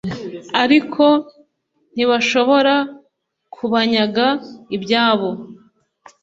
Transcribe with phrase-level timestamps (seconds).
[0.63, 1.05] ariko
[1.93, 2.75] ntibashobora
[3.55, 4.27] kubanyaga
[4.75, 5.29] ibyabo